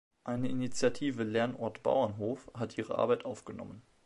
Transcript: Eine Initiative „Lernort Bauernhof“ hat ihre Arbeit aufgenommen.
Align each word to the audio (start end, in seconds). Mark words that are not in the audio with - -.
Eine 0.23 0.47
Initiative 0.49 1.21
„Lernort 1.23 1.83
Bauernhof“ 1.83 2.49
hat 2.55 2.75
ihre 2.75 2.97
Arbeit 2.97 3.23
aufgenommen. 3.23 3.83